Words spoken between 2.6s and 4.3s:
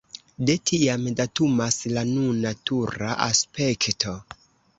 tura aspekto.